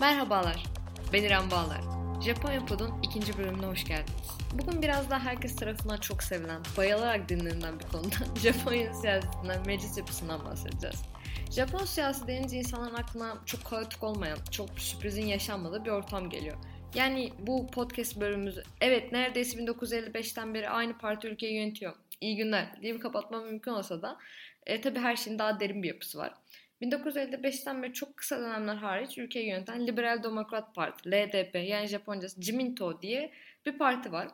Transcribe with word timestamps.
Merhabalar, 0.00 0.64
ben 1.12 1.22
İrem 1.22 1.50
Bağlar. 1.50 1.80
Japonya 2.24 2.64
Pod'un 2.64 3.02
ikinci 3.02 3.38
bölümüne 3.38 3.66
hoş 3.66 3.84
geldiniz. 3.84 4.30
Bugün 4.52 4.82
biraz 4.82 5.10
daha 5.10 5.20
herkes 5.20 5.56
tarafından 5.56 5.96
çok 5.96 6.22
sevilen, 6.22 6.62
bayılarak 6.76 7.28
dinlenilen 7.28 7.80
bir 7.80 7.84
konuda 7.84 8.16
Japonya 8.42 8.94
siyasetinden, 8.94 9.66
meclis 9.66 9.98
yapısından 9.98 10.44
bahsedeceğiz. 10.44 11.02
Japon 11.50 11.84
siyasi 11.84 12.26
denince 12.26 12.56
insanların 12.56 12.94
aklına 12.94 13.38
çok 13.46 13.64
kaotik 13.64 14.04
olmayan, 14.04 14.38
çok 14.50 14.80
sürprizin 14.80 15.26
yaşanmadığı 15.26 15.84
bir 15.84 15.90
ortam 15.90 16.30
geliyor. 16.30 16.56
Yani 16.94 17.32
bu 17.38 17.66
podcast 17.66 18.20
bölümümüz, 18.20 18.58
evet 18.80 19.12
neredeyse 19.12 19.58
1955'ten 19.58 20.54
beri 20.54 20.68
aynı 20.68 20.98
parti 20.98 21.28
ülkeyi 21.28 21.54
yönetiyor. 21.54 21.92
İyi 22.20 22.36
günler 22.36 22.82
diye 22.82 22.98
kapatmam 22.98 23.44
mümkün 23.44 23.72
olsa 23.72 24.02
da 24.02 24.18
e, 24.66 24.80
tabii 24.80 24.98
her 24.98 25.16
şeyin 25.16 25.38
daha 25.38 25.60
derin 25.60 25.82
bir 25.82 25.88
yapısı 25.88 26.18
var. 26.18 26.34
1955'ten 26.82 27.82
beri 27.82 27.92
çok 27.92 28.16
kısa 28.16 28.40
dönemler 28.40 28.74
hariç 28.74 29.18
ülkeyi 29.18 29.48
yöneten 29.48 29.86
Liberal 29.86 30.22
Demokrat 30.22 30.74
Parti, 30.74 31.10
LDP 31.10 31.54
yani 31.54 31.86
Japoncası 31.86 32.42
Jiminto 32.42 33.02
diye 33.02 33.32
bir 33.66 33.78
parti 33.78 34.12
var. 34.12 34.28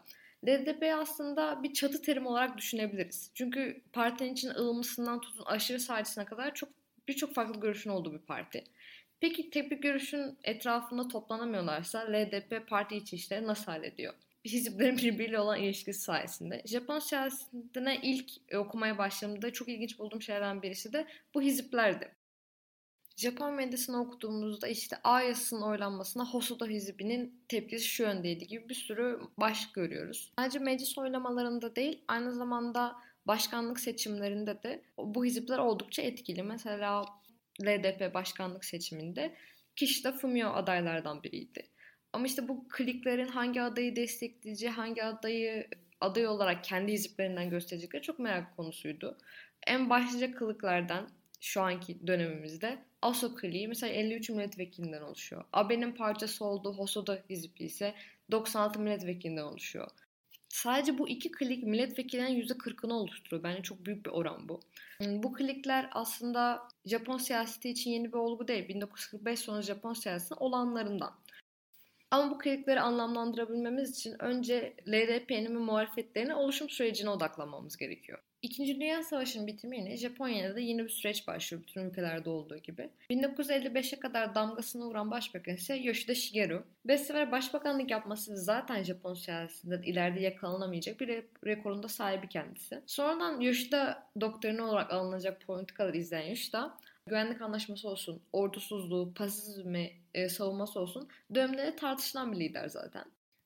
LDP 0.47 0.95
aslında 0.99 1.63
bir 1.63 1.73
çatı 1.73 2.03
terim 2.03 2.27
olarak 2.27 2.59
düşünebiliriz. 2.59 3.31
Çünkü 3.35 3.83
partinin 3.93 4.33
için 4.33 4.51
ılımlısından 4.51 5.21
tutun 5.21 5.45
aşırı 5.45 5.81
sağcısına 5.81 6.25
kadar 6.25 6.55
çok 6.55 6.69
birçok 7.09 7.35
farklı 7.35 7.61
görüşün 7.61 7.91
olduğu 7.91 8.13
bir 8.13 8.27
parti. 8.27 8.65
Peki 9.21 9.51
tek 9.51 9.71
bir 9.71 9.81
görüşün 9.81 10.39
etrafında 10.45 11.09
toplanamıyorlarsa 11.09 12.01
LDP 12.13 12.69
parti 12.69 12.97
içi 12.97 13.17
işleri 13.17 13.47
nasıl 13.47 13.65
hallediyor? 13.65 14.15
hiziplerin 14.45 14.97
birbiriyle 14.99 15.39
olan 15.41 15.61
ilişkisi 15.61 16.01
sayesinde. 16.01 16.63
Japon 16.67 16.99
siyasetine 16.99 18.01
ilk 18.03 18.31
okumaya 18.57 18.99
başladığımda 18.99 19.53
çok 19.53 19.69
ilginç 19.69 19.99
bulduğum 19.99 20.23
şeylerden 20.23 20.63
birisi 20.63 20.93
de 20.93 21.07
bu 21.35 21.43
hiziplerdi. 21.43 22.13
Japon 23.17 23.55
medyasını 23.55 24.01
okuduğumuzda 24.01 24.69
işte 24.69 24.97
AYAS'ın 25.05 25.63
oylanmasına 25.63 26.27
Hosoda 26.27 26.67
hizibinin 26.67 27.43
tepkisi 27.49 27.89
şu 27.89 28.03
yöndeydi 28.03 28.47
gibi 28.47 28.69
bir 28.69 28.75
sürü 28.75 29.21
baş 29.37 29.73
görüyoruz. 29.73 30.33
Sadece 30.39 30.59
meclis 30.59 30.99
oylamalarında 30.99 31.77
değil 31.77 32.05
aynı 32.09 32.33
zamanda 32.33 32.97
başkanlık 33.27 33.81
seçimlerinde 33.81 34.63
de 34.63 34.83
bu 34.99 35.25
hizipler 35.25 35.59
oldukça 35.59 36.03
etkili. 36.03 36.43
Mesela 36.43 37.05
LDP 37.63 38.15
başkanlık 38.15 38.65
seçiminde 38.65 39.35
Kishida 39.77 40.13
Fumio 40.13 40.49
adaylardan 40.49 41.23
biriydi. 41.23 41.67
Ama 42.13 42.27
işte 42.27 42.49
bu 42.49 42.69
kliklerin 42.69 43.29
hangi 43.29 43.63
adayı 43.63 43.97
destekleyeceği, 43.97 44.73
hangi 44.73 45.05
adayı 45.05 45.69
aday 46.01 46.27
olarak 46.27 46.65
kendi 46.65 46.93
hiziplerinden 46.93 47.51
gösterecekleri 47.51 48.03
çok 48.03 48.19
merak 48.19 48.57
konusuydu. 48.57 49.19
En 49.67 49.91
başlıca 49.91 50.33
kılıklardan 50.33 51.09
şu 51.43 51.63
anki 51.63 52.07
dönemimizde 52.07 52.79
ASO 53.03 53.35
kliği 53.35 53.69
mesela 53.69 53.93
53 53.93 54.31
milletvekilinden 54.31 55.03
oluşuyor. 55.03 55.45
AB'nin 55.53 55.93
parçası 55.93 56.45
olduğu 56.45 56.75
Hosoda 56.75 57.23
hizbi 57.31 57.65
ise 57.65 57.95
96 58.31 58.81
milletvekilinden 58.81 59.43
oluşuyor. 59.43 59.89
Sadece 60.49 60.99
bu 60.99 61.09
iki 61.09 61.31
klik 61.33 61.63
milletvekillerinin 61.63 62.43
%40'ını 62.43 62.93
oluşturuyor. 62.93 63.43
Bence 63.43 63.63
çok 63.63 63.87
büyük 63.87 64.07
bir 64.07 64.11
oran 64.11 64.49
bu. 64.49 64.61
Bu 65.01 65.33
klikler 65.33 65.89
aslında 65.93 66.69
Japon 66.87 67.19
siyaseti 67.19 67.71
için 67.71 67.91
yeni 67.91 68.13
bir 68.13 68.19
olgu 68.19 68.49
değil. 68.49 68.69
1945 68.69 69.39
sonu 69.39 69.63
Japon 69.63 69.95
siyasetinin 69.95 70.41
olanlarından. 70.41 71.15
Ama 72.11 72.31
bu 72.31 72.39
klikleri 72.39 72.81
anlamlandırabilmemiz 72.81 73.91
için 73.91 74.23
önce 74.23 74.75
LDP'nin 74.89 75.55
ve 75.55 75.59
muhalefetlerine 75.59 76.35
oluşum 76.35 76.71
sürecine 76.71 77.11
odaklanmamız 77.11 77.77
gerekiyor. 77.77 78.19
İkinci 78.43 78.81
Dünya 78.81 79.03
Savaşı'nın 79.03 79.47
bitimiyle 79.47 79.97
Japonya'da 79.97 80.55
da 80.55 80.61
yeni 80.61 80.85
bir 80.85 80.89
süreç 80.89 81.27
başlıyor 81.27 81.63
bütün 81.63 81.81
ülkelerde 81.81 82.31
olduğu 82.31 82.57
gibi. 82.57 82.91
1955'e 83.11 84.01
kadar 84.01 84.35
damgasını 84.35 84.85
vuran 84.85 85.11
başbakan 85.11 85.55
ise 85.55 85.75
Yoshida 85.75 86.15
Shigeru. 86.15 86.65
Beş 86.85 87.01
sefer 87.01 87.33
başbakanlık 87.33 87.91
yapması 87.91 88.37
zaten 88.37 88.83
Japon 88.83 89.15
siyasetinde 89.15 89.81
ileride 89.85 90.21
yakalanamayacak 90.21 91.01
bir 91.01 91.23
rekorunda 91.45 91.89
sahibi 91.89 92.29
kendisi. 92.29 92.83
Sonradan 92.87 93.41
Yoshida 93.41 94.07
doktrini 94.21 94.63
olarak 94.63 94.93
alınacak 94.93 95.41
politikaları 95.41 95.97
izleyen 95.97 96.29
Yoshida 96.29 96.79
güvenlik 97.07 97.43
anlaşması 97.43 97.89
olsun, 97.89 98.23
ordusuzluğu, 98.33 99.15
pasifizmi 99.15 99.93
e, 100.15 100.29
savunması 100.29 100.81
olsun 100.81 101.09
dönemleri 101.35 101.77
tartışılan 101.77 102.33
bir 102.33 102.41
lider 102.41 102.69
zaten. 102.69 103.05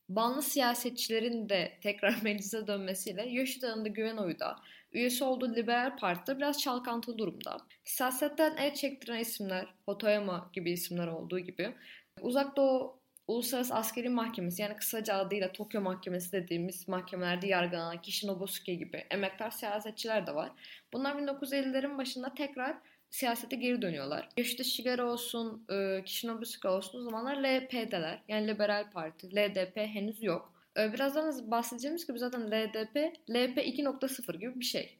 Banlı 0.09 0.43
siyasetçilerin 0.43 1.49
de 1.49 1.78
tekrar 1.83 2.15
meclise 2.22 2.67
dönmesiyle 2.67 3.28
Yoshida'nın 3.28 3.84
da 3.84 3.89
güven 3.89 4.17
oyu 4.17 4.39
da 4.39 4.56
üyesi 4.93 5.25
olduğu 5.25 5.55
Liberal 5.55 5.97
Parti'de 5.97 6.37
biraz 6.37 6.61
çalkantılı 6.61 7.19
durumda. 7.19 7.56
Siyasetten 7.84 8.56
el 8.56 8.75
çektiren 8.75 9.19
isimler, 9.19 9.67
Hotoyama 9.87 10.50
gibi 10.53 10.71
isimler 10.71 11.06
olduğu 11.06 11.39
gibi 11.39 11.75
Uzak 12.21 12.56
Doğu 12.56 12.97
Uluslararası 13.28 13.75
Askeri 13.75 14.09
Mahkemesi 14.09 14.62
yani 14.62 14.77
kısaca 14.77 15.15
adıyla 15.15 15.53
Tokyo 15.53 15.81
Mahkemesi 15.81 16.33
dediğimiz 16.33 16.88
mahkemelerde 16.88 17.47
yargılanan 17.47 18.03
Kishi 18.03 18.27
Nobusuke 18.27 18.75
gibi 18.75 19.05
emektar 19.11 19.50
siyasetçiler 19.50 20.27
de 20.27 20.34
var. 20.34 20.53
Bunlar 20.93 21.15
1950'lerin 21.15 21.99
başında 21.99 22.34
tekrar 22.34 22.77
siyasete 23.16 23.56
geri 23.56 23.82
dönüyorlar. 23.82 24.28
Yoshida 24.38 24.65
Shigeru 24.65 25.03
olsun, 25.03 25.66
e, 25.71 26.04
Kishinobusuke 26.04 26.69
olsun 26.69 26.99
o 26.99 27.03
zamanlar 27.03 27.37
LP'deler. 27.37 28.22
Yani 28.28 28.49
Liberal 28.49 28.91
Parti. 28.91 29.37
LDP 29.37 29.77
henüz 29.77 30.22
yok. 30.22 30.53
E, 30.78 30.93
birazdan 30.93 31.50
bahsedeceğimiz 31.50 32.06
gibi 32.06 32.19
zaten 32.19 32.50
LDP, 32.50 32.97
LP 33.31 33.59
2.0 33.59 34.38
gibi 34.38 34.60
bir 34.60 34.65
şey. 34.65 34.99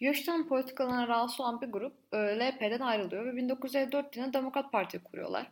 Yoshida'nın 0.00 0.48
politikalarına 0.48 1.08
rahatsız 1.08 1.40
olan 1.40 1.60
bir 1.60 1.66
grup 1.66 1.96
e, 2.12 2.16
LP'den 2.16 2.80
ayrılıyor 2.80 3.26
ve 3.26 3.36
1954 3.36 4.16
yılında 4.16 4.32
Demokrat 4.32 4.72
Parti 4.72 4.98
kuruyorlar. 4.98 5.46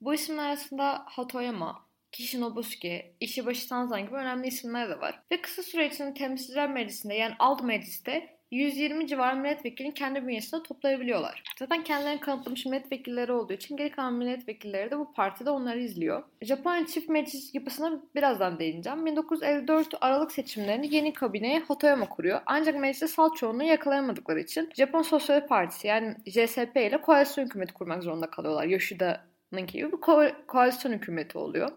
Bu 0.00 0.14
isimler 0.14 0.48
arasında 0.48 1.02
Hatoyama, 1.06 1.86
Kishinobusuke, 2.12 3.14
Ishibashi 3.20 3.68
Tanzan 3.68 4.06
gibi 4.06 4.14
önemli 4.14 4.46
isimler 4.46 4.90
de 4.90 5.00
var. 5.00 5.22
Ve 5.32 5.40
kısa 5.40 5.62
süre 5.62 5.86
içinde 5.86 6.14
Temsilciler 6.14 6.70
Meclisi'nde 6.70 7.14
yani 7.14 7.34
alt 7.38 7.62
mecliste 7.62 8.41
120 8.52 9.06
civarı 9.06 9.36
milletvekilini 9.36 9.94
kendi 9.94 10.26
bünyesinde 10.26 10.62
toplayabiliyorlar. 10.62 11.42
Zaten 11.58 11.84
kendilerini 11.84 12.20
kanıtlamış 12.20 12.66
milletvekilleri 12.66 13.32
olduğu 13.32 13.52
için 13.52 13.76
geri 13.76 13.90
kalan 13.90 14.14
milletvekilleri 14.14 14.90
de 14.90 14.98
bu 14.98 15.12
partide 15.12 15.50
onları 15.50 15.80
izliyor. 15.80 16.22
Japonya 16.42 16.86
çift 16.86 17.08
meclis 17.08 17.54
yapısına 17.54 18.00
birazdan 18.14 18.58
değineceğim. 18.58 19.06
1954 19.06 19.94
Aralık 20.00 20.32
seçimlerinde 20.32 20.86
yeni 20.86 21.12
kabineye 21.12 21.60
Hotoyama 21.60 22.08
kuruyor. 22.08 22.40
Ancak 22.46 22.80
mecliste 22.80 23.08
salt 23.08 23.36
çoğunluğu 23.36 23.62
yakalayamadıkları 23.62 24.40
için 24.40 24.70
Japon 24.74 25.02
Sosyal 25.02 25.46
Partisi 25.46 25.86
yani 25.86 26.16
JSP 26.26 26.76
ile 26.76 27.00
koalisyon 27.00 27.44
hükümeti 27.44 27.74
kurmak 27.74 28.02
zorunda 28.02 28.26
kalıyorlar. 28.26 28.64
Yoshida 28.64 29.31
gibi 29.60 29.92
bir 29.92 29.96
ko- 29.96 30.46
koalisyon 30.46 30.92
hükümeti 30.92 31.38
oluyor. 31.38 31.68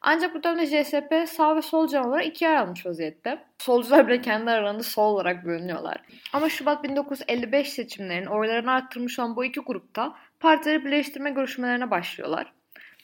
Ancak 0.00 0.34
bu 0.34 0.42
dönemde 0.42 0.66
JSP 0.66 1.28
sağ 1.28 1.56
ve 1.56 1.62
sol 1.62 1.92
olarak 1.92 2.26
ikiye 2.26 2.50
ayrılmış 2.50 2.86
vaziyette. 2.86 3.38
Solcular 3.58 4.08
bile 4.08 4.20
kendi 4.20 4.50
aralarında 4.50 4.82
sol 4.82 5.14
olarak 5.14 5.44
bölünüyorlar. 5.44 5.96
Ama 6.32 6.48
Şubat 6.48 6.84
1955 6.84 7.72
seçimlerinin 7.72 8.26
oylarını 8.26 8.72
arttırmış 8.72 9.18
olan 9.18 9.36
bu 9.36 9.44
iki 9.44 9.60
grupta 9.60 10.14
partileri 10.40 10.84
birleştirme 10.84 11.30
görüşmelerine 11.30 11.90
başlıyorlar. 11.90 12.52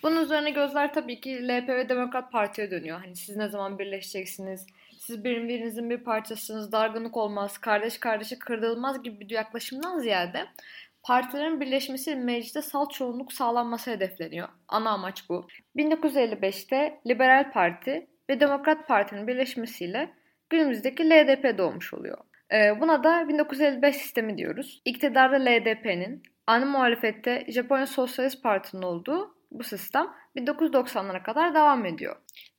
Bunun 0.03 0.22
üzerine 0.22 0.50
gözler 0.50 0.94
tabii 0.94 1.21
ki 1.21 1.49
LP 1.49 1.69
ve 1.69 1.89
Demokrat 1.89 2.33
Parti'ye 2.33 2.71
dönüyor. 2.71 3.00
Hani 3.00 3.16
siz 3.16 3.37
ne 3.37 3.49
zaman 3.49 3.78
birleşeceksiniz? 3.78 4.66
Siz 4.99 5.25
birbirinizin 5.25 5.91
bir 5.91 5.99
parçasınız, 5.99 6.72
dargınlık 6.72 7.16
olmaz, 7.16 7.59
kardeş 7.59 7.99
kardeşe 7.99 8.39
kırılmaz 8.39 9.03
gibi 9.03 9.21
bir 9.21 9.31
yaklaşımdan 9.31 9.99
ziyade 9.99 10.47
Partilerin 11.02 11.60
birleşmesi 11.60 12.16
mecliste 12.16 12.62
salt 12.62 12.92
çoğunluk 12.92 13.32
sağlanması 13.32 13.90
hedefleniyor. 13.90 14.48
Ana 14.68 14.90
amaç 14.90 15.28
bu. 15.28 15.46
1955'te 15.76 17.00
Liberal 17.06 17.52
Parti 17.52 18.06
ve 18.30 18.40
Demokrat 18.40 18.88
Parti'nin 18.88 19.26
birleşmesiyle 19.26 20.12
günümüzdeki 20.50 21.10
LDP 21.10 21.58
doğmuş 21.58 21.94
oluyor. 21.94 22.18
Ee, 22.52 22.80
buna 22.80 23.04
da 23.04 23.28
1955 23.28 23.96
sistemi 23.96 24.38
diyoruz. 24.38 24.82
İktidarda 24.84 25.36
LDP'nin, 25.36 26.22
ana 26.46 26.64
muhalefette 26.64 27.47
Japonya 27.48 27.86
Sosyalist 27.86 28.42
Parti'nin 28.42 28.82
olduğu 28.82 29.36
bu 29.50 29.65
sistem 29.65 30.06
1990'lara 30.36 31.22
kadar 31.22 31.54
devam 31.54 31.86
ediyor. 31.86 32.16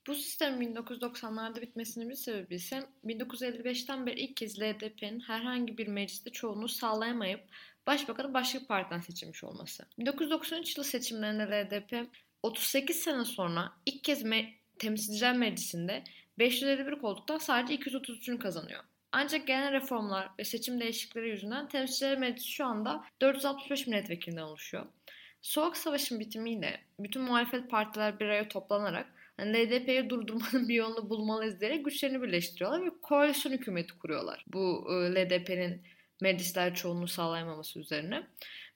Bu 0.07 0.15
sistemin 0.15 0.75
1990'larda 0.75 1.61
bitmesinin 1.61 2.09
bir 2.09 2.15
sebebi 2.15 2.55
ise 2.55 2.83
1955'ten 3.05 4.05
beri 4.05 4.19
ilk 4.19 4.37
kez 4.37 4.61
LDP'nin 4.61 5.19
herhangi 5.19 5.77
bir 5.77 5.87
mecliste 5.87 6.31
çoğunluğu 6.31 6.67
sağlayamayıp 6.67 7.41
başbakanın 7.87 8.33
başka 8.33 8.59
bir 8.59 8.65
partiden 8.65 8.99
seçilmiş 8.99 9.43
olması. 9.43 9.85
1993 9.99 10.77
yılı 10.77 10.85
seçimlerinde 10.85 11.43
LDP 11.43 12.09
38 12.43 12.95
sene 12.95 13.25
sonra 13.25 13.71
ilk 13.85 14.03
kez 14.03 14.23
Me 14.23 14.53
Temsilciler 14.79 15.37
Meclisi'nde 15.37 16.03
551 16.39 16.99
koltuktan 16.99 17.37
sadece 17.37 17.75
233'ünü 17.75 18.39
kazanıyor. 18.39 18.83
Ancak 19.11 19.47
genel 19.47 19.71
reformlar 19.71 20.29
ve 20.39 20.43
seçim 20.43 20.79
değişiklikleri 20.79 21.29
yüzünden 21.29 21.67
Temsilciler 21.67 22.17
Meclisi 22.17 22.51
şu 22.51 22.65
anda 22.65 23.03
465 23.21 23.87
milletvekilinden 23.87 24.41
oluşuyor. 24.41 24.85
Soğuk 25.41 25.77
Savaş'ın 25.77 26.19
bitimiyle 26.19 26.81
bütün 26.99 27.21
muhalefet 27.21 27.69
partiler 27.69 28.19
bir 28.19 28.25
araya 28.25 28.47
toplanarak 28.47 29.07
yani 29.39 29.57
LDP'yi 29.57 30.09
durdurmanın 30.09 30.67
bir 30.69 30.75
yolunu 30.75 31.09
bulmalıyız 31.09 31.59
diyerek 31.59 31.85
güçlerini 31.85 32.21
birleştiriyorlar 32.21 32.85
ve 32.85 32.89
koalisyon 33.01 33.53
hükümeti 33.53 33.97
kuruyorlar. 33.97 34.45
Bu 34.47 34.87
LDP'nin 35.15 35.83
meclisler 36.23 36.75
çoğunluğu 36.75 37.07
sağlayamaması 37.07 37.79
üzerine. 37.79 38.23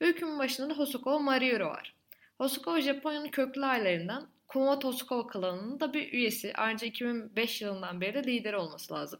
Ve 0.01 0.07
hükümün 0.07 0.39
başında 0.39 0.69
da 0.69 0.73
Hosokawa 0.73 1.19
Mariuro 1.19 1.69
var. 1.69 1.93
Hosokawa 2.37 2.81
Japonya'nın 2.81 3.29
köklü 3.29 3.65
ailelerinden 3.65 4.23
Kumamoto 4.47 4.87
Hosokawa 4.87 5.27
klanının 5.27 5.79
da 5.79 5.93
bir 5.93 6.13
üyesi. 6.13 6.53
Ayrıca 6.55 6.87
2005 6.87 7.61
yılından 7.61 8.01
beri 8.01 8.13
de 8.13 8.31
lideri 8.31 8.57
olması 8.57 8.93
lazım. 8.93 9.19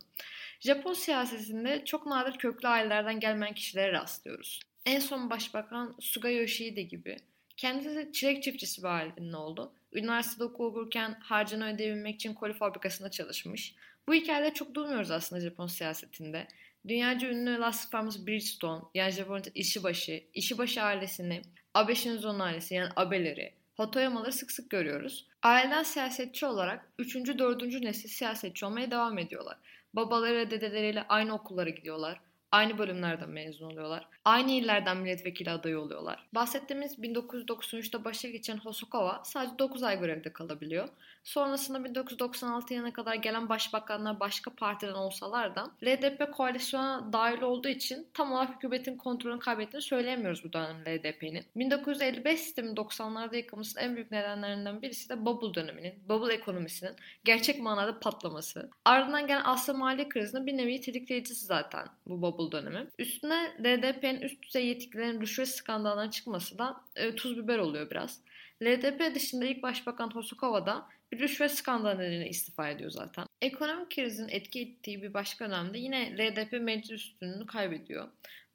Japon 0.59 0.93
siyasetinde 0.93 1.85
çok 1.85 2.05
nadir 2.05 2.37
köklü 2.37 2.67
ailelerden 2.67 3.19
gelmeyen 3.19 3.53
kişilere 3.53 3.91
rastlıyoruz. 3.91 4.59
En 4.85 4.99
son 4.99 5.29
başbakan 5.29 5.95
Suga 5.99 6.29
Yoshihide 6.29 6.81
gibi. 6.81 7.17
Kendisi 7.57 8.11
çilek 8.13 8.43
çiftçisi 8.43 8.83
bir 8.83 8.87
ailenin 8.87 9.33
oldu. 9.33 9.71
Üniversitede 9.93 10.43
okurken 10.43 11.19
harcını 11.19 11.73
ödeyebilmek 11.73 12.15
için 12.15 12.33
koli 12.33 12.53
fabrikasında 12.53 13.11
çalışmış. 13.11 13.75
Bu 14.07 14.13
hikayeleri 14.13 14.53
çok 14.53 14.75
duymuyoruz 14.75 15.11
aslında 15.11 15.41
Japon 15.41 15.67
siyasetinde. 15.67 16.47
Dünyaca 16.87 17.29
ünlü 17.29 17.59
lastik 17.59 17.91
firması 17.91 18.27
Bridgestone, 18.27 18.81
yani 18.93 19.11
Japonya'da 19.11 19.49
Ishibashi, 19.55 20.27
Ishibashi 20.33 20.81
ailesini, 20.81 21.41
Abe 21.73 21.95
Shinzo'nun 21.95 22.39
ailesi 22.39 22.75
yani 22.75 22.89
Abe'leri, 22.95 23.53
Hotoyama'ları 23.77 24.31
sık 24.31 24.51
sık 24.51 24.69
görüyoruz. 24.69 25.27
Aileden 25.43 25.83
siyasetçi 25.83 26.45
olarak 26.45 26.89
3. 26.99 27.15
4. 27.15 27.63
nesil 27.63 28.09
siyasetçi 28.09 28.65
olmaya 28.65 28.91
devam 28.91 29.17
ediyorlar. 29.17 29.57
Babaları 29.93 30.35
ve 30.37 30.51
dedeleriyle 30.51 31.05
aynı 31.09 31.33
okullara 31.33 31.69
gidiyorlar. 31.69 32.19
Aynı 32.51 32.77
bölümlerden 32.77 33.29
mezun 33.29 33.65
oluyorlar. 33.65 34.07
Aynı 34.25 34.51
illerden 34.51 34.97
milletvekili 34.97 35.51
adayı 35.51 35.79
oluyorlar. 35.79 36.27
Bahsettiğimiz 36.35 36.99
1993'te 36.99 38.05
başa 38.05 38.29
geçen 38.29 38.57
Hosokawa 38.57 39.21
sadece 39.23 39.59
9 39.59 39.83
ay 39.83 39.99
görevde 39.99 40.33
kalabiliyor. 40.33 40.89
Sonrasında 41.23 41.83
1996 41.83 42.73
yılına 42.73 42.93
kadar 42.93 43.15
gelen 43.15 43.49
başbakanlar 43.49 44.19
başka 44.19 44.51
partiden 44.51 44.93
olsalar 44.93 45.55
da 45.55 45.71
LDP 45.85 46.33
koalisyona 46.33 47.13
dahil 47.13 47.41
olduğu 47.41 47.67
için 47.67 48.07
tam 48.13 48.31
olarak 48.31 48.55
hükümetin 48.55 48.97
kontrolünü 48.97 49.39
kaybettiğini 49.39 49.81
söyleyemiyoruz 49.81 50.43
bu 50.43 50.53
dönem 50.53 50.81
LDP'nin. 50.81 51.45
1955 51.55 52.39
sistemin 52.39 52.75
90'larda 52.75 53.35
yıkılmasının 53.35 53.83
en 53.83 53.95
büyük 53.95 54.11
nedenlerinden 54.11 54.81
birisi 54.81 55.09
de 55.09 55.25
bubble 55.25 55.53
döneminin, 55.53 55.93
bubble 56.09 56.33
ekonomisinin 56.33 56.95
gerçek 57.25 57.59
manada 57.59 57.99
patlaması. 57.99 58.69
Ardından 58.85 59.27
gelen 59.27 59.43
Asya 59.45 59.73
mali 59.73 60.09
krizinin 60.09 60.47
bir 60.47 60.57
nevi 60.57 60.81
tetikleyicisi 60.81 61.45
zaten 61.45 61.87
bu 62.05 62.21
bubble 62.21 62.36
dönemi. 62.51 62.87
Üstüne 62.99 63.51
LDP'nin 63.59 64.21
üst 64.21 64.43
düzey 64.43 64.67
yetkililerin 64.67 65.21
rüşvet 65.21 65.47
skandalına 65.47 66.11
çıkması 66.11 66.57
da 66.57 66.81
e, 66.95 67.15
tuz 67.15 67.37
biber 67.37 67.57
oluyor 67.57 67.89
biraz. 67.89 68.21
LDP 68.63 69.15
dışında 69.15 69.45
ilk 69.45 69.63
başbakan 69.63 70.09
Hosokawa 70.09 70.65
da 70.65 70.87
bir 71.11 71.19
rüşvet 71.19 71.51
skandalı 71.51 71.99
nedeniyle 71.99 72.29
istifa 72.29 72.69
ediyor 72.69 72.91
zaten. 72.91 73.25
Ekonomik 73.41 73.95
krizin 73.95 74.27
etki 74.29 74.61
ettiği 74.61 75.03
bir 75.03 75.13
başka 75.13 75.45
dönemde 75.45 75.79
yine 75.79 76.17
LDP 76.17 76.61
meclis 76.61 76.91
üstünlüğünü 76.91 77.45
kaybediyor. 77.45 78.07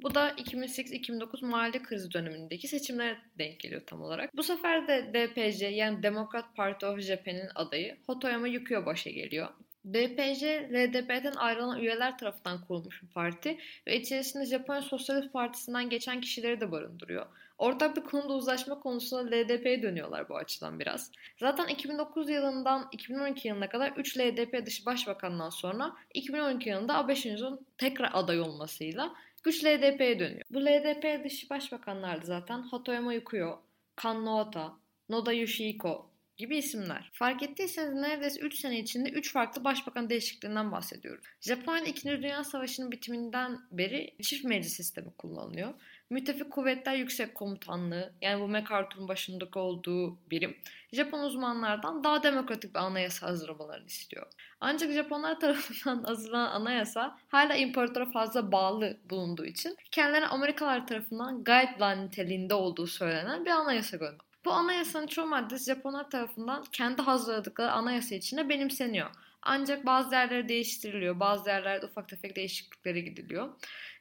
Bu 0.03 0.15
da 0.15 0.31
2008-2009 0.31 1.47
mali 1.47 1.83
krizi 1.83 2.13
dönemindeki 2.13 2.69
seçimlere 2.69 3.19
denk 3.39 3.61
geliyor 3.61 3.83
tam 3.87 4.03
olarak. 4.03 4.37
Bu 4.37 4.43
sefer 4.43 4.89
de 4.89 5.11
DPJ 5.15 5.63
yani 5.63 6.03
Democrat 6.03 6.57
Party 6.57 6.87
of 6.87 7.01
Japan'in 7.01 7.49
adayı 7.55 7.97
Hotoyama 8.07 8.49
Yukio 8.49 8.87
başa 8.87 9.11
geliyor. 9.11 9.49
DPJ, 9.85 10.43
LDP'den 10.73 11.35
ayrılan 11.37 11.79
üyeler 11.79 12.19
tarafından 12.19 12.65
kurulmuş 12.65 13.03
bir 13.03 13.09
parti 13.09 13.59
ve 13.87 14.01
içerisinde 14.01 14.47
Japonya 14.47 14.83
Sosyalist 14.83 15.33
Partisi'nden 15.33 15.91
geçen 15.91 16.21
kişileri 16.21 16.61
de 16.61 16.73
barındırıyor. 16.73 17.27
Ortak 17.59 17.97
bir 17.97 18.03
konuda 18.03 18.33
uzlaşma 18.33 18.81
konusunda 18.81 19.37
LDP'ye 19.37 19.83
dönüyorlar 19.83 20.29
bu 20.29 20.37
açıdan 20.37 20.81
biraz. 20.81 21.13
Zaten 21.37 21.67
2009 21.67 22.31
yılından 22.31 22.89
2012 22.93 23.49
yılına 23.49 23.69
kadar 23.69 23.93
3 23.97 24.19
LDP 24.19 24.67
dışı 24.67 24.87
başbakandan 24.87 25.51
sonra 25.51 25.97
2012 26.15 26.69
yılında 26.69 26.97
Abe 26.97 27.17
Shinzo'nun 27.17 27.67
tekrar 27.79 28.11
aday 28.13 28.41
olmasıyla 28.41 29.15
güç 29.43 29.65
LDP'ye 29.65 30.19
dönüyor. 30.19 30.43
Bu 30.51 30.61
LDP 30.61 31.25
dışı 31.25 31.51
başbakanlardı 31.51 32.27
zaten 32.27 32.63
Hatoyama 32.63 33.15
Yukio, 33.15 33.63
Kan 33.97 34.27
Noota, 34.27 34.73
Noda 35.09 35.33
Yoshihiko 35.33 36.12
gibi 36.37 36.57
isimler. 36.57 37.11
Fark 37.13 37.43
ettiyseniz 37.43 37.95
neredeyse 37.95 38.41
3 38.41 38.59
sene 38.59 38.79
içinde 38.79 39.11
3 39.11 39.33
farklı 39.33 39.65
başbakan 39.65 40.11
değişikliğinden 40.11 40.73
bahsediyoruz. 40.73 41.25
Japonya'da 41.41 41.87
2. 41.87 42.09
Dünya 42.09 42.45
Savaşı'nın 42.45 42.93
bitiminden 42.93 43.61
beri 43.71 44.15
çift 44.23 44.45
meclis 44.45 44.73
sistemi 44.73 45.11
kullanılıyor. 45.19 45.75
Müttefik 46.11 46.51
Kuvvetler 46.51 46.95
Yüksek 46.95 47.35
Komutanlığı 47.35 48.13
yani 48.23 48.41
bu 48.41 48.49
MacArthur'un 48.49 49.09
başındaki 49.09 49.59
olduğu 49.59 50.19
birim 50.31 50.57
Japon 50.93 51.19
uzmanlardan 51.19 52.05
daha 52.05 52.23
demokratik 52.23 52.75
bir 52.75 52.81
anayasa 52.81 53.27
hazırlamalarını 53.27 53.87
istiyor. 53.87 54.27
Ancak 54.61 54.93
Japonlar 54.93 55.41
tarafından 55.41 56.03
hazırlanan 56.07 56.61
anayasa 56.61 57.19
hala 57.29 57.55
imparatora 57.55 58.11
fazla 58.11 58.53
bağlı 58.53 58.97
bulunduğu 59.11 59.45
için 59.47 59.77
kendilerine 59.91 60.27
Amerikalılar 60.27 60.87
tarafından 60.87 61.45
guideline 61.45 62.07
niteliğinde 62.07 62.55
olduğu 62.55 62.87
söylenen 62.87 63.45
bir 63.45 63.51
anayasa 63.51 63.97
gönderiyor. 63.97 64.32
Bu 64.45 64.53
anayasanın 64.53 65.07
çoğu 65.07 65.27
maddesi 65.27 65.65
Japonlar 65.65 66.11
tarafından 66.11 66.65
kendi 66.73 67.03
hazırladıkları 67.03 67.73
anayasa 67.73 68.15
içinde 68.15 68.49
benimseniyor. 68.49 69.11
Ancak 69.43 69.87
bazı 69.87 70.15
yerleri 70.15 70.49
değiştiriliyor, 70.49 71.21
bazı 71.21 71.51
yerlerde 71.51 71.87
ufak 71.87 72.09
tefek 72.09 72.37
değişikliklere 72.37 73.01
gidiliyor. 73.01 73.49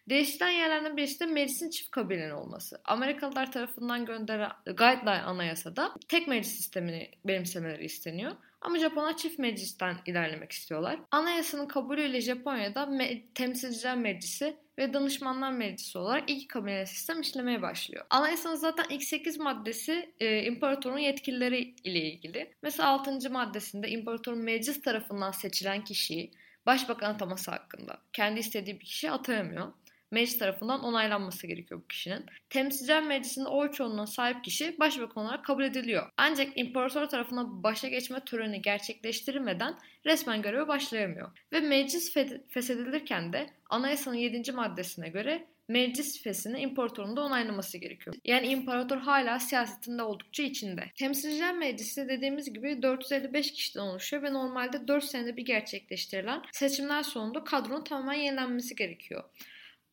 Değiştiren 0.10 0.50
yerlerden 0.50 0.98
birisi 0.98 1.20
de 1.20 1.26
meclisin 1.26 1.70
çift 1.70 1.92
kabilen 1.92 2.32
olması. 2.32 2.82
Amerikalılar 2.86 3.52
tarafından 3.52 4.06
gönderilen 4.06 4.52
guideline 4.66 5.22
anayasada 5.22 5.96
tek 6.08 6.28
meclis 6.28 6.54
sistemini 6.54 7.12
benimsemeleri 7.26 7.86
isteniyor. 7.86 8.32
Ama 8.62 8.80
Japonlar 8.80 9.18
çift 9.18 9.40
meclisten 9.40 9.98
ilerlemek 10.06 10.52
istiyorlar. 10.52 11.00
Anayasanın 11.12 11.68
kabulüyle 11.68 12.22
Japonya'da 12.22 12.84
Me- 12.84 13.22
Temsilciler 13.36 13.98
Meclisi 13.98 14.58
ve 14.78 14.94
Danışmanlar 14.94 15.52
Meclisi 15.52 15.98
olarak 15.98 16.30
iki 16.30 16.48
kabine 16.48 16.86
sistem 16.86 17.22
işlemeye 17.22 17.62
başlıyor. 17.62 18.06
Anayasanın 18.10 18.56
zaten 18.56 18.86
ilk 18.90 19.04
8 19.04 19.38
maddesi 19.40 20.14
e, 20.20 20.44
imparatorun 20.44 20.98
yetkilileri 20.98 21.76
ile 21.84 22.00
ilgili. 22.00 22.54
Mesela 22.64 22.90
6. 22.90 23.30
maddesinde 23.30 23.90
imparatorun 23.90 24.40
meclis 24.40 24.82
tarafından 24.82 25.32
seçilen 25.32 25.84
kişiyi 25.84 26.32
başbakan 26.66 27.14
ataması 27.14 27.52
hakkında. 27.52 27.98
Kendi 28.14 28.40
istediği 28.40 28.80
bir 28.80 28.86
kişi 28.86 29.12
atayamıyor 29.12 29.74
meclis 30.12 30.38
tarafından 30.38 30.84
onaylanması 30.84 31.48
gerekiyor 31.48 31.82
bu 31.84 31.88
kişinin. 31.88 32.26
Temsilciler 32.50 33.04
Meclisi'nde 33.04 33.50
oy 33.50 33.72
çoğunluğuna 33.72 34.08
sahip 34.08 34.44
kişi 34.44 34.80
başbakan 34.80 35.26
olarak 35.26 35.46
kabul 35.46 35.64
ediliyor. 35.64 36.10
Ancak 36.18 36.48
imparator 36.56 37.06
tarafından 37.06 37.64
başa 37.64 37.88
geçme 37.88 38.20
töreni 38.26 38.62
gerçekleştirilmeden 38.62 39.78
resmen 40.06 40.42
göreve 40.42 40.68
başlayamıyor. 40.68 41.32
Ve 41.54 41.60
meclis 41.60 42.14
feshedilirken 42.50 43.34
de 43.34 43.50
anayasanın 43.70 44.16
7. 44.16 44.52
maddesine 44.52 45.10
göre 45.10 45.48
meclis 45.68 46.24
fesini 46.24 46.60
imparatorun 46.60 47.18
da 47.18 47.22
onaylaması 47.22 47.78
gerekiyor. 47.78 48.16
Yani 48.26 48.48
imparator 48.48 48.98
hala 48.98 49.40
siyasetinde 49.40 50.04
oldukça 50.04 50.44
içinde. 50.44 50.84
Temsilciler 50.96 51.58
Meclisi 51.58 52.10
dediğimiz 52.10 52.54
gibi 52.54 52.82
455 52.82 53.52
kişiden 53.52 53.82
oluşuyor 53.82 54.24
ve 54.24 54.34
normalde 54.34 54.88
4 54.88 55.04
senede 55.04 55.38
bir 55.38 55.46
gerçekleştirilen 55.46 56.42
seçimler 56.52 57.04
sonunda 57.04 57.44
kadronun 57.44 57.84
tamamen 57.84 58.14
yenilenmesi 58.14 58.76
gerekiyor. 58.76 59.24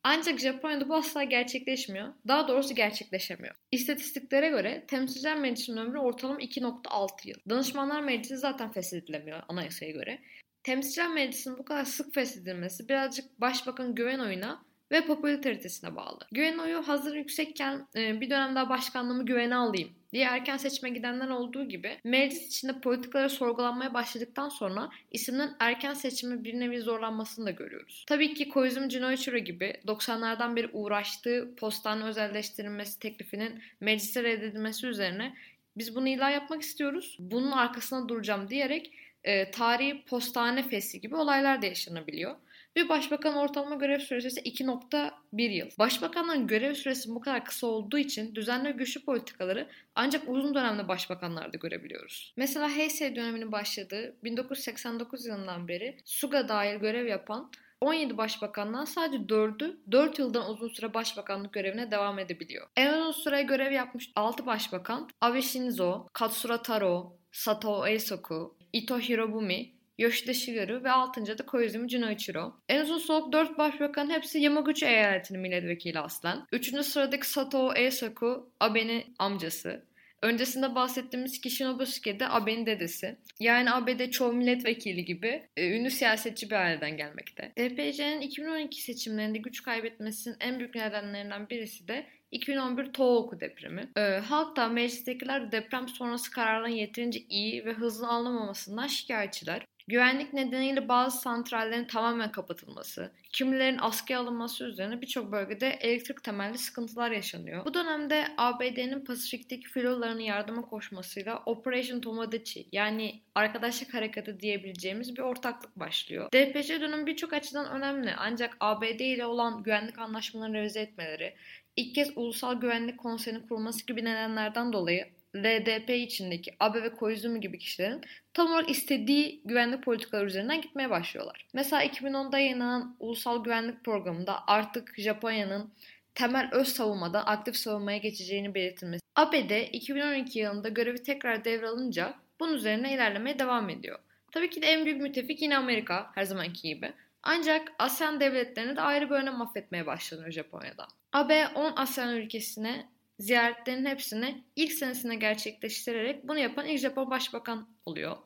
Ancak 0.03 0.39
Japonya'da 0.39 0.89
bu 0.89 0.95
asla 0.95 1.23
gerçekleşmiyor. 1.23 2.13
Daha 2.27 2.47
doğrusu 2.47 2.75
gerçekleşemiyor. 2.75 3.55
İstatistiklere 3.71 4.49
göre 4.49 4.85
Temsilciler 4.87 5.37
Meclisi'nin 5.37 5.77
ömrü 5.77 5.99
ortalama 5.99 6.39
2.6 6.39 7.27
yıl. 7.27 7.37
Danışmanlar 7.49 8.01
Meclisi 8.01 8.37
zaten 8.37 8.71
feshedilemiyor 8.71 9.43
anayasaya 9.47 9.91
göre. 9.91 10.19
Temsilciler 10.63 11.13
Meclisi'nin 11.13 11.57
bu 11.57 11.65
kadar 11.65 11.85
sık 11.85 12.13
feshedilmesi 12.13 12.89
birazcık 12.89 13.41
başbakan 13.41 13.95
güven 13.95 14.19
oyuna 14.19 14.65
ve 14.91 15.05
popülaritesine 15.05 15.95
bağlı. 15.95 16.19
Güven 16.31 16.57
oyu 16.57 16.87
hazır 16.87 17.15
yüksekken 17.15 17.87
e, 17.95 18.21
bir 18.21 18.29
dönem 18.29 18.55
daha 18.55 18.69
başkanlığımı 18.69 19.25
güvene 19.25 19.55
alayım 19.55 19.89
diye 20.13 20.25
erken 20.25 20.57
seçime 20.57 20.89
gidenler 20.89 21.29
olduğu 21.29 21.69
gibi 21.69 21.97
meclis 22.03 22.47
içinde 22.47 22.79
politikaları 22.81 23.29
sorgulanmaya 23.29 23.93
başladıktan 23.93 24.49
sonra 24.49 24.89
isimden 25.11 25.55
erken 25.59 25.93
seçimi 25.93 26.43
bir 26.43 26.59
nevi 26.59 26.79
zorlanmasını 26.79 27.45
da 27.45 27.51
görüyoruz. 27.51 28.05
Tabii 28.07 28.33
ki 28.33 28.49
Koizumi 28.49 28.89
Jinoichiro 28.89 29.37
gibi 29.37 29.75
90'lardan 29.87 30.55
beri 30.55 30.69
uğraştığı 30.73 31.55
postane 31.57 32.03
özelleştirilmesi 32.03 32.99
teklifinin 32.99 33.61
meclise 33.79 34.23
reddedilmesi 34.23 34.87
üzerine 34.87 35.33
biz 35.77 35.95
bunu 35.95 36.07
ilan 36.07 36.29
yapmak 36.29 36.61
istiyoruz. 36.61 37.17
Bunun 37.19 37.51
arkasına 37.51 38.09
duracağım 38.09 38.49
diyerek 38.49 38.93
e, 39.23 39.51
tarihi 39.51 40.05
postane 40.05 40.63
fesi 40.69 41.01
gibi 41.01 41.15
olaylar 41.15 41.61
da 41.61 41.65
yaşanabiliyor. 41.65 42.35
Bir 42.75 42.89
başbakan 42.89 43.35
ortalama 43.35 43.75
görev 43.75 43.99
süresi 43.99 44.27
ise 44.27 44.41
2.1 44.41 45.41
yıl. 45.51 45.67
Başbakanların 45.79 46.47
görev 46.47 46.73
süresi 46.73 47.15
bu 47.15 47.21
kadar 47.21 47.45
kısa 47.45 47.67
olduğu 47.67 47.97
için 47.97 48.35
düzenli 48.35 48.71
güçlü 48.71 49.05
politikaları 49.05 49.67
ancak 49.95 50.29
uzun 50.29 50.55
dönemde 50.55 50.87
başbakanlarda 50.87 51.57
görebiliyoruz. 51.57 52.33
Mesela 52.37 52.69
Heisei 52.69 53.15
döneminin 53.15 53.51
başladığı 53.51 54.15
1989 54.23 55.25
yılından 55.25 55.67
beri 55.67 55.97
Suga 56.05 56.49
dahil 56.49 56.75
görev 56.75 57.07
yapan 57.07 57.51
17 57.81 58.17
başbakandan 58.17 58.85
sadece 58.85 59.23
4'ü 59.23 59.77
4 59.91 60.19
yıldan 60.19 60.49
uzun 60.49 60.67
süre 60.67 60.93
başbakanlık 60.93 61.53
görevine 61.53 61.91
devam 61.91 62.19
edebiliyor. 62.19 62.67
En 62.75 62.93
uzun 62.93 63.11
süre 63.11 63.41
görev 63.41 63.71
yapmış 63.71 64.11
6 64.15 64.45
başbakan 64.45 65.09
Abe 65.21 65.41
Shinzo, 65.41 66.07
Katsura 66.13 66.61
Taro, 66.61 67.17
Sato 67.31 67.87
Eisoku, 67.87 68.57
Ito 68.73 68.99
Hirobumi 68.99 69.78
Yoshida 69.99 70.33
Shigeru 70.33 70.83
ve 70.83 70.91
6. 70.91 71.37
da 71.37 71.45
Koizumi 71.45 71.89
Junichiro. 71.89 72.53
En 72.69 72.81
uzun 72.81 72.97
soluk 72.97 73.33
4 73.33 73.57
başbakan 73.57 74.09
hepsi 74.09 74.39
Yamaguchi 74.39 74.85
eyaletinin 74.85 75.41
milletvekili 75.41 75.99
aslen. 75.99 76.47
3. 76.51 76.85
sıradaki 76.85 77.29
Sato 77.29 77.73
Eisaku 77.75 78.51
Abe'nin 78.59 79.03
amcası. 79.19 79.83
Öncesinde 80.21 80.75
bahsettiğimiz 80.75 81.41
kişi 81.41 81.65
Nobusuke 81.65 82.19
de 82.19 82.29
Abe'nin 82.29 82.65
dedesi. 82.65 83.17
Yani 83.39 83.71
ABD 83.71 84.09
çoğu 84.09 84.33
milletvekili 84.33 85.05
gibi 85.05 85.43
e, 85.57 85.69
ünlü 85.69 85.91
siyasetçi 85.91 86.49
bir 86.49 86.55
aileden 86.55 86.97
gelmekte. 86.97 87.51
DPC'nin 87.57 88.21
2012 88.21 88.81
seçimlerinde 88.81 89.37
güç 89.37 89.63
kaybetmesinin 89.63 90.37
en 90.39 90.59
büyük 90.59 90.75
nedenlerinden 90.75 91.49
birisi 91.49 91.87
de 91.87 92.05
2011 92.31 92.93
Tohoku 92.93 93.39
depremi. 93.39 93.89
Ee, 93.97 94.01
halk 94.01 94.71
meclistekiler 94.71 95.51
deprem 95.51 95.87
sonrası 95.87 96.31
kararların 96.31 96.73
yeterince 96.73 97.19
iyi 97.29 97.65
ve 97.65 97.73
hızlı 97.73 98.07
alınmamasından 98.07 98.87
şikayetçiler. 98.87 99.65
Güvenlik 99.89 100.33
nedeniyle 100.33 100.87
bazı 100.87 101.21
santrallerin 101.21 101.85
tamamen 101.85 102.31
kapatılması, 102.31 103.11
kimilerin 103.31 103.77
askıya 103.77 104.19
alınması 104.19 104.65
üzerine 104.65 105.01
birçok 105.01 105.31
bölgede 105.31 105.67
elektrik 105.69 106.23
temelli 106.23 106.57
sıkıntılar 106.57 107.11
yaşanıyor. 107.11 107.65
Bu 107.65 107.73
dönemde 107.73 108.27
ABD'nin 108.37 109.05
Pasifik'teki 109.05 109.69
filolarının 109.69 110.21
yardıma 110.21 110.61
koşmasıyla 110.61 111.43
Operation 111.45 111.99
Tomodachi 111.99 112.67
yani 112.71 113.21
arkadaşlık 113.35 113.93
harekatı 113.93 114.39
diyebileceğimiz 114.39 115.17
bir 115.17 115.21
ortaklık 115.21 115.79
başlıyor. 115.79 116.31
DPC 116.31 116.81
dönemi 116.81 117.07
birçok 117.07 117.33
açıdan 117.33 117.69
önemli 117.71 118.13
ancak 118.17 118.57
ABD 118.59 118.99
ile 118.99 119.25
olan 119.25 119.63
güvenlik 119.63 119.99
anlaşmalarını 119.99 120.57
revize 120.57 120.81
etmeleri, 120.81 121.35
ilk 121.75 121.95
kez 121.95 122.11
Ulusal 122.15 122.59
Güvenlik 122.61 122.97
Konseyi'nin 122.97 123.47
kurulması 123.47 123.85
gibi 123.85 124.05
nedenlerden 124.05 124.73
dolayı 124.73 125.18
LDP 125.35 125.89
içindeki 125.89 126.55
Abe 126.59 126.83
ve 126.83 126.95
Koizumi 126.95 127.39
gibi 127.39 127.59
kişilerin 127.59 128.01
tam 128.33 128.51
olarak 128.51 128.69
istediği 128.69 129.41
güvenlik 129.45 129.83
politikaları 129.83 130.25
üzerinden 130.25 130.61
gitmeye 130.61 130.89
başlıyorlar. 130.89 131.47
Mesela 131.53 131.83
2010'da 131.85 132.39
yayınlanan 132.39 132.95
Ulusal 132.99 133.43
Güvenlik 133.43 133.83
Programı'nda 133.83 134.47
artık 134.47 134.93
Japonya'nın 134.97 135.73
temel 136.15 136.49
öz 136.51 136.67
savunmada 136.67 137.25
aktif 137.25 137.55
savunmaya 137.55 137.97
geçeceğini 137.97 138.53
belirtilmesi. 138.53 139.01
ABD 139.15 139.73
2012 139.73 140.39
yılında 140.39 140.69
görevi 140.69 141.03
tekrar 141.03 141.45
devralınca 141.45 142.13
bunun 142.39 142.53
üzerine 142.53 142.93
ilerlemeye 142.93 143.39
devam 143.39 143.69
ediyor. 143.69 143.99
Tabii 144.31 144.49
ki 144.49 144.61
de 144.61 144.67
en 144.67 144.85
büyük 144.85 145.01
müttefik 145.01 145.41
yine 145.41 145.57
Amerika 145.57 146.11
her 146.15 146.23
zamanki 146.23 146.75
gibi. 146.75 146.93
Ancak 147.23 147.71
ASEAN 147.79 148.19
devletlerini 148.19 148.75
de 148.75 148.81
ayrı 148.81 149.09
bir 149.09 149.15
önem 149.15 149.41
affetmeye 149.41 149.85
başlanıyor 149.85 150.31
Japonya'da. 150.31 150.87
AB 151.13 151.47
10 151.55 151.73
ASEAN 151.75 152.15
ülkesine 152.15 152.87
ziyaretlerin 153.19 153.85
hepsini 153.85 154.43
ilk 154.55 154.71
senesinde 154.71 155.15
gerçekleştirerek 155.15 156.27
bunu 156.27 156.39
yapan 156.39 156.65
ilk 156.65 156.79
Japon 156.79 157.11
başbakan 157.11 157.69
oluyor. 157.85 158.17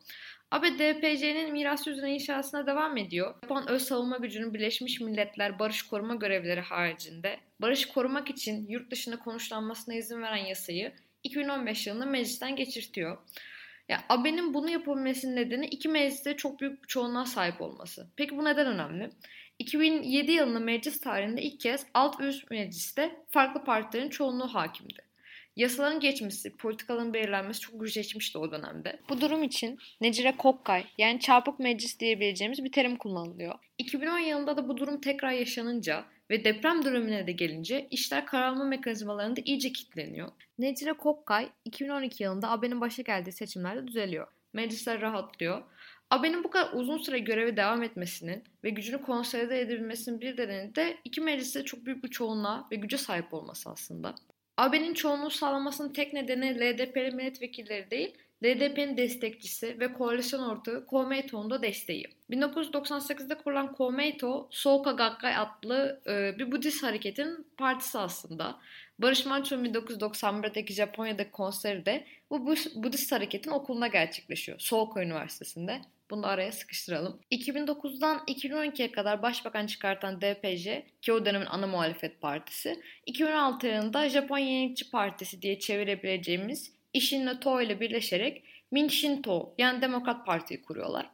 AB 0.51 0.79
DPC'nin 0.79 1.51
miras 1.51 1.87
üzerine 1.87 2.13
inşasına 2.13 2.67
devam 2.67 2.97
ediyor. 2.97 3.35
Japon 3.43 3.67
öz 3.67 3.81
savunma 3.81 4.17
gücünün 4.17 4.53
Birleşmiş 4.53 5.01
Milletler 5.01 5.59
barış 5.59 5.81
koruma 5.81 6.15
görevleri 6.15 6.61
haricinde 6.61 7.39
barış 7.61 7.85
korumak 7.85 8.29
için 8.29 8.67
yurt 8.67 8.91
dışında 8.91 9.19
konuşlanmasına 9.19 9.95
izin 9.95 10.21
veren 10.21 10.45
yasayı 10.45 10.93
2015 11.23 11.87
yılında 11.87 12.05
meclisten 12.05 12.55
geçirtiyor. 12.55 13.17
Ya 13.89 14.03
AB'nin 14.09 14.53
bunu 14.53 14.69
yapabilmesinin 14.69 15.35
nedeni 15.35 15.65
iki 15.65 15.89
mecliste 15.89 16.37
çok 16.37 16.59
büyük 16.59 16.83
bir 16.83 16.87
çoğunluğa 16.87 17.25
sahip 17.25 17.61
olması. 17.61 18.07
Peki 18.15 18.37
bu 18.37 18.45
neden 18.45 18.67
önemli? 18.67 19.09
2007 19.59 20.31
yılında 20.31 20.59
meclis 20.59 20.99
tarihinde 20.99 21.41
ilk 21.41 21.59
kez 21.59 21.85
alt 21.93 22.19
ve 22.19 22.27
üst 22.27 22.51
mecliste 22.51 23.15
farklı 23.29 23.63
partilerin 23.63 24.09
çoğunluğu 24.09 24.47
hakimdi. 24.47 25.13
Yasaların 25.55 25.99
geçmesi, 25.99 26.57
politikaların 26.57 27.13
belirlenmesi 27.13 27.59
çok 27.59 27.79
güçleşmişti 27.79 28.37
o 28.37 28.51
dönemde. 28.51 28.99
Bu 29.09 29.21
durum 29.21 29.43
için 29.43 29.79
Necire 30.01 30.37
Kokkay 30.37 30.85
yani 30.97 31.19
çarpık 31.19 31.59
meclis 31.59 31.99
diyebileceğimiz 31.99 32.63
bir 32.63 32.71
terim 32.71 32.95
kullanılıyor. 32.95 33.55
2010 33.77 34.19
yılında 34.19 34.57
da 34.57 34.67
bu 34.67 34.77
durum 34.77 35.01
tekrar 35.01 35.31
yaşanınca 35.31 36.05
ve 36.29 36.43
deprem 36.43 36.85
dönemine 36.85 37.27
de 37.27 37.31
gelince 37.31 37.87
işler 37.91 38.25
kararlama 38.25 38.63
mekanizmalarında 38.63 39.41
iyice 39.45 39.73
kilitleniyor. 39.73 40.29
Necire 40.59 40.93
Kokkay 40.93 41.49
2012 41.65 42.23
yılında 42.23 42.51
AB'nin 42.51 42.81
başa 42.81 43.01
geldiği 43.01 43.31
seçimlerde 43.31 43.87
düzeliyor. 43.87 44.27
Meclisler 44.53 45.01
rahatlıyor. 45.01 45.63
AB'nin 46.13 46.43
bu 46.43 46.49
kadar 46.49 46.73
uzun 46.73 46.97
süre 46.97 47.19
görevi 47.19 47.57
devam 47.57 47.83
etmesinin 47.83 48.43
ve 48.63 48.69
gücünü 48.69 49.01
konsolide 49.01 49.61
edebilmesinin 49.61 50.21
bir 50.21 50.33
nedeni 50.33 50.75
de 50.75 50.97
iki 51.03 51.21
mecliste 51.21 51.65
çok 51.65 51.85
büyük 51.85 52.03
bir 52.03 52.09
çoğunluğa 52.09 52.67
ve 52.71 52.75
güce 52.75 52.97
sahip 52.97 53.33
olması 53.33 53.69
aslında. 53.69 54.15
AB'nin 54.57 54.93
çoğunluğu 54.93 55.29
sağlamasının 55.29 55.93
tek 55.93 56.13
nedeni 56.13 56.59
LDP'li 56.59 57.15
milletvekilleri 57.15 57.91
değil, 57.91 58.17
LDP'nin 58.43 58.97
destekçisi 58.97 59.79
ve 59.79 59.93
koalisyon 59.93 60.49
ortağı 60.49 60.85
Komeito'nun 60.85 61.49
da 61.49 61.61
desteği. 61.61 62.05
1998'de 62.29 63.35
kurulan 63.35 63.73
Komeito, 63.73 64.47
Soka 64.51 64.91
Gakkai 64.91 65.37
adlı 65.37 66.01
e, 66.07 66.39
bir 66.39 66.51
Budist 66.51 66.83
hareketin 66.83 67.47
partisi 67.57 67.97
aslında. 67.99 68.59
Barış 68.99 69.25
Manço'nun 69.25 69.65
1991'deki 69.65 70.73
Japonya'daki 70.73 71.31
konseri 71.31 71.85
de 71.85 72.05
bu 72.29 72.47
Budist 72.75 73.11
hareketin 73.11 73.51
okulunda 73.51 73.87
gerçekleşiyor. 73.87 74.59
Soka 74.59 75.03
Üniversitesi'nde. 75.03 75.81
Bunu 76.13 76.23
da 76.23 76.27
araya 76.27 76.51
sıkıştıralım. 76.51 77.19
2009'dan 77.31 78.17
2012'ye 78.17 78.91
kadar 78.91 79.21
başbakan 79.21 79.65
çıkartan 79.65 80.21
DPJ 80.21 80.67
ki 81.01 81.13
o 81.13 81.25
dönemin 81.25 81.45
ana 81.45 81.67
muhalefet 81.67 82.21
partisi 82.21 82.83
2016 83.05 83.67
yılında 83.67 84.09
Japon 84.09 84.37
Yenilikçi 84.37 84.91
Partisi 84.91 85.41
diye 85.41 85.59
çevirebileceğimiz 85.59 86.71
Ishin 86.93 87.27
To 87.41 87.61
ile 87.61 87.79
birleşerek 87.79 88.43
Minshinto 88.71 89.55
yani 89.57 89.81
Demokrat 89.81 90.25
Parti'yi 90.25 90.61
kuruyorlar. 90.61 91.09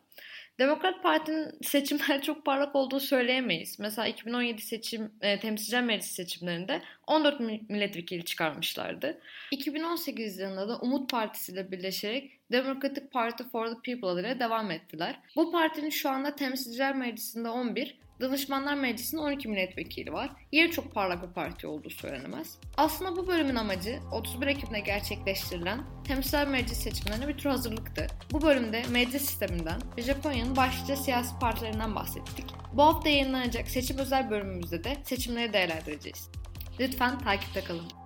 Demokrat 0.60 1.04
Parti'nin 1.04 1.52
seçimler 1.62 2.22
çok 2.24 2.46
parlak 2.46 2.76
olduğunu 2.76 3.00
söyleyemeyiz. 3.00 3.80
Mesela 3.80 4.08
2017 4.08 4.62
seçim 4.62 5.12
e, 5.22 5.40
temsilciler 5.40 5.84
meclisi 5.84 6.14
seçimlerinde 6.14 6.82
14 7.08 7.40
milletvekili 7.70 8.26
çıkarmışlardı. 8.26 9.20
2018 9.52 10.40
yılında 10.40 10.70
da 10.70 10.80
Umut 10.80 11.12
Partisi 11.12 11.52
ile 11.52 11.72
birleşerek 11.72 12.40
Democratic 12.52 13.08
Party 13.08 13.44
for 13.52 13.68
the 13.68 13.76
People 13.84 14.10
adıyla 14.10 14.40
devam 14.40 14.72
ettiler. 14.72 15.20
Bu 15.36 15.52
partinin 15.52 15.90
şu 15.90 16.10
anda 16.10 16.36
temsilciler 16.36 16.96
meclisinde 16.96 17.50
11, 17.50 17.98
Danışmanlar 18.22 18.76
Meclisi'nin 18.76 19.22
12 19.22 19.48
milletvekili 19.48 20.14
var. 20.14 20.30
Yeri 20.52 20.72
çok 20.72 20.94
parlak 20.94 21.28
bir 21.28 21.34
parti 21.34 21.68
olduğu 21.68 21.90
söylenemez. 21.90 22.58
Aslında 22.78 23.16
bu 23.16 23.28
bölümün 23.28 23.56
amacı 23.56 24.00
31 24.12 24.48
Ekim'de 24.48 24.80
gerçekleştirilen 24.80 25.84
Temsilciler 26.04 26.48
Meclis 26.48 26.78
seçimlerine 26.78 27.28
bir 27.28 27.38
tür 27.38 27.50
hazırlıktı. 27.50 28.08
Bu 28.32 28.42
bölümde 28.42 28.84
meclis 28.92 29.22
sisteminden 29.22 29.82
ve 29.98 30.02
Japonya'nın 30.02 30.56
başlıca 30.56 30.96
siyasi 30.96 31.40
partilerinden 31.40 31.96
bahsettik. 31.96 32.46
Bu 32.74 32.84
hafta 32.84 33.10
yayınlanacak 33.10 33.70
seçim 33.70 33.98
özel 33.98 34.30
bölümümüzde 34.30 34.84
de 34.84 34.98
seçimleri 35.04 35.54
değerlendireceğiz. 35.54 36.30
Lütfen 36.80 37.20
takipte 37.20 37.62
kalın. 37.62 37.99